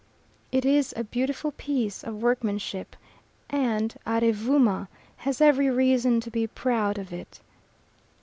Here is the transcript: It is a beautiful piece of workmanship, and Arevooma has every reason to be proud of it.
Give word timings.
It 0.51 0.65
is 0.65 0.95
a 0.97 1.03
beautiful 1.03 1.51
piece 1.51 2.03
of 2.03 2.23
workmanship, 2.23 2.95
and 3.51 3.93
Arevooma 4.07 4.87
has 5.17 5.39
every 5.41 5.69
reason 5.69 6.19
to 6.21 6.31
be 6.31 6.47
proud 6.47 6.97
of 6.97 7.13
it. 7.13 7.39